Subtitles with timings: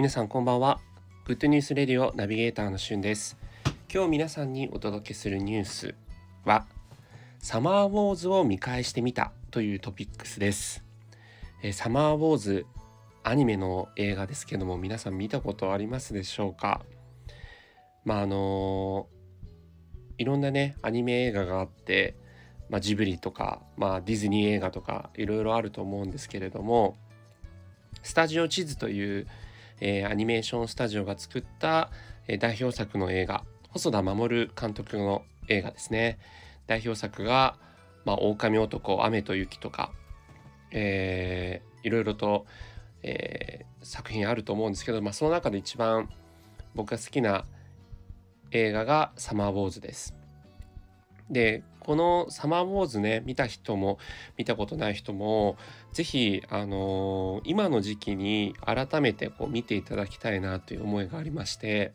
[0.00, 0.80] 皆さんこんばんは。
[1.26, 3.36] グッドニュースレディオナビゲーターのしゅんです。
[3.92, 5.94] 今日皆さんにお届けするニュース
[6.46, 6.64] は
[7.38, 10.82] サマーウォーズを見返してみたというトピックスです。
[11.62, 12.64] えサマーウォーズ
[13.24, 16.80] アニメの映画ですけども皆さん見たことありますでしょうか？
[18.06, 19.06] まああの
[20.16, 22.16] いろんなねアニメ映画があって
[22.70, 26.96] まあ、ジブリとか、まあ、ディズニー映画とかいろいろあると思うんですけれども
[28.02, 29.26] スタジオ地図という、
[29.80, 31.90] えー、アニメーションスタジオが作った、
[32.28, 36.18] えー、代表作の映画細田守監督の映画ですね
[36.66, 37.56] 代表作が
[38.04, 39.92] 「まあ、狼男雨と雪」とか、
[40.70, 42.46] えー、いろいろと、
[43.02, 46.08] えー、作品あると思うんですけど、まあ、その中で一番
[46.74, 47.44] 僕が好きな
[48.52, 50.14] 映画が「サマーウォーズ」です。
[51.30, 53.98] でこの「サマーウォーズね」見た人も
[54.36, 55.56] 見たことない人も
[55.92, 61.92] 是非あのー、今の時期に改めてこう見ていただきたいなという思いがありまして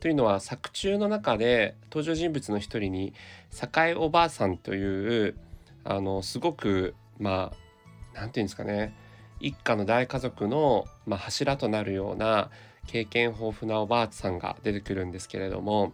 [0.00, 3.14] というのは作中の中で登場人物の一人に
[3.74, 5.34] 栄おばあさんという
[5.84, 7.56] あのすごくまあ
[8.12, 8.94] 何て言うんですかね
[9.40, 12.50] 一家の大家族の、まあ、柱となるような
[12.86, 15.92] 経験豊富なおばあさんが出てくるんですけれども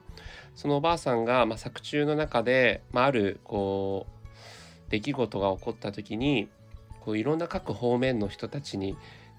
[0.54, 6.48] そのおばあさんが、まあ、作中の中で、まあ、あるこう出来事が起こった時に
[7.00, 8.96] こういろんな各方面の人たちに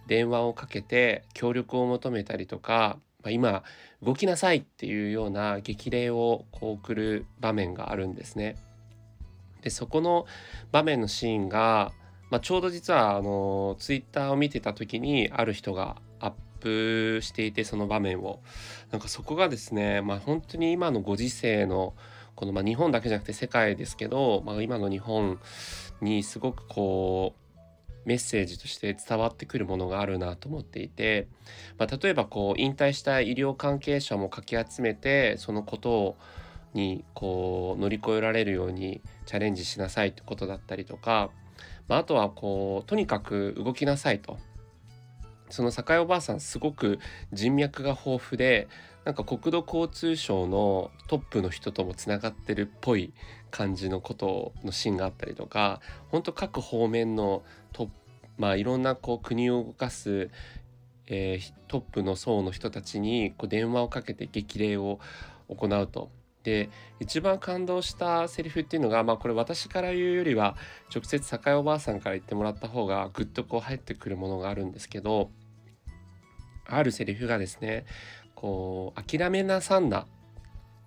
[0.07, 3.63] 電話をかけて協力を求めたりとか、まあ、今
[4.01, 8.55] 動きなさいっていうような激励をこう送る場面があるんですね。
[9.61, 10.25] でそこの
[10.71, 11.91] 場面のシーンが
[12.29, 18.39] まあ、ちょうど実はあのツイッターを見てた時にある人がアップしていてその場面を。
[18.91, 21.93] なんかそこがですね、まあ、本当に今のご時世の
[22.35, 25.39] この、まあ、日本だけじゃなくて世界ですけど、まあ、今の日本
[26.01, 27.49] にすごくこう
[28.05, 31.27] メッセージとして伝わってくるものがあるなと思っていて、
[31.77, 36.17] まあ、例えばこう引退した医療関係者もかき集めてそのことを
[36.73, 41.31] にこう乗り越えられるようにチャレンジしなさいってことだったりとか
[41.89, 44.37] まあ、あとはこうとにかく動きなさいと。
[45.49, 46.99] その境おばあさんすごく
[47.33, 48.67] 人脈が豊富で
[49.03, 53.13] なんか国土交通省のトップの人ともつながってるっぽい
[53.49, 57.41] 感じのことのシーンがあったりとか本当各方面の
[57.73, 57.89] ト
[58.37, 60.29] まあいろんなこう国を動かす、
[61.07, 64.99] えー、トップの層の人たちにこう電話をかけて激励を
[65.47, 66.11] 行うと。
[66.43, 66.69] で
[66.99, 70.55] 一番感動したセリフっていうのがまあこれ私から言うよりは
[70.93, 75.29] 直接栄おばあさんから言ってもらった方がぐっとこう入ってくるものがあるんですけど
[76.65, 77.85] あるセリフがですね
[78.35, 80.05] こう諦めなさんな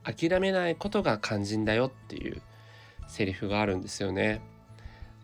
[0.05, 2.41] 諦めないことが肝心だよっていう
[3.09, 4.41] セリフがあるんですよね。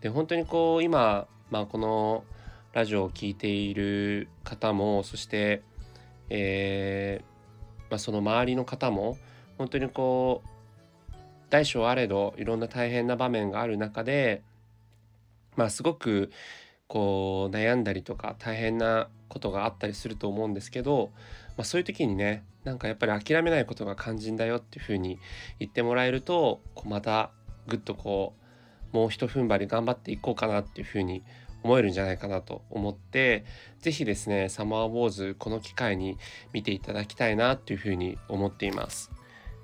[0.01, 2.23] で本当にこう今、まあ、この
[2.71, 5.63] ラジオを聴いている方もそして、
[6.29, 9.17] えーまあ、その周りの方も
[9.59, 11.13] 本当にこう
[11.49, 14.41] 大小あれどいろんな大変な場面がある中で
[15.57, 16.31] まあすごく
[16.87, 21.11] こう悩んだりとか大変なことがあったりすると思うんですけど、
[21.57, 25.19] まあ、そういう時にねなんかやっぱり諦めないことが肝心だよっていうふうに
[25.59, 27.31] 言ってもらえるとこうまた
[27.67, 28.33] ぐっとこ
[28.93, 31.21] うもうひと踏ん張り頑張っていこうかなっていうふうに
[31.63, 33.43] 思えるんじゃないかなと思って
[33.81, 36.17] 是非ですねサマーウォーズこの機会に
[36.53, 39.11] 見ていただきたいなっていうふうに思っています。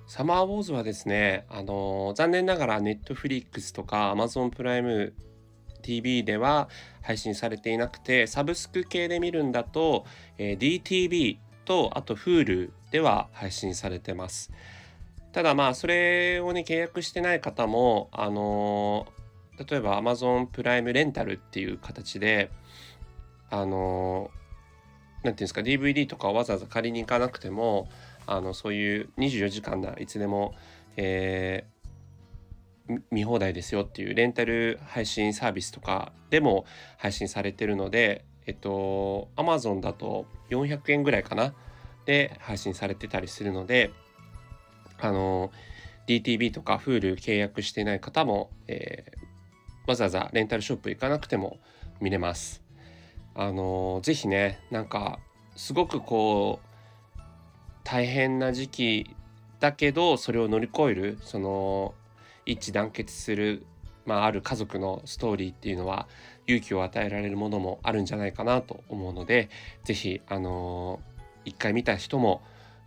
[0.08, 5.14] サマーウォーズはですね、あのー、残念ながら Netflix とか Amazon プライム
[5.82, 6.70] TV では
[7.02, 10.06] 配信されていなくて、サブスク系で見るんだと、
[10.38, 14.52] えー、DTV とあと Hulu では配信されてます。
[15.32, 22.52] ただまあそれをね契約してない方もあのー、例えば Amazon プライムレンタルっていう形で
[23.50, 27.90] あの何て言うんですか DVD とかわざわざ借りに行かなくても
[28.28, 30.54] あのそういう24時間だいつでも、
[30.98, 36.66] えー、見放題ですよっていうレンタル配信サービスとかでも
[36.98, 41.54] 配信されてるのでえっと Amazon だと400円ぐらいかな
[42.06, 43.92] で配信されてたりするので
[45.00, 45.52] あの
[46.08, 51.58] DTV とか Hulu 契約してない方も、えー、わざわざレンタルショップ行かなくても
[52.00, 52.64] 見れます。
[53.34, 55.20] あのぜひねなんか
[55.56, 56.65] すごくこう
[57.86, 59.16] 大変な時期
[59.62, 61.94] だけどそれを乗り越えるその
[62.46, 63.66] 一致団結する、
[64.06, 66.08] まあ、ある家族のストーリーっていうのは
[66.48, 69.50] 勇気を与えられるものもあるんじゃないかなと思うので
[69.86, 72.42] 是非あのー、一回見た人も、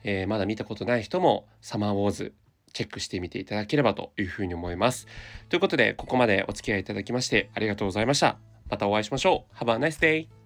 [0.05, 2.35] えー、まだ見たことない人も「サマーウォーズ」
[2.75, 5.06] チェックしてみていただければというふうに思います。
[5.49, 8.39] ということでここまでお付き合いいただきましてありがとうございました。
[8.69, 9.56] またお会いしましょう。
[9.56, 10.38] Have a nice day!